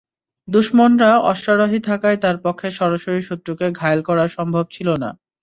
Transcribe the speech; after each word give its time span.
দুশমনরা 0.47 1.11
অশ্বারোহী 1.31 1.79
থাকায় 1.89 2.17
তার 2.23 2.37
পক্ষে 2.45 2.67
সরাসরি 2.79 3.21
শত্রুকে 3.23 3.67
ঘায়েল 3.79 4.01
করা 4.09 4.25
সম্ভব 4.37 4.65
ছিল 4.75 4.87
না। 5.03 5.09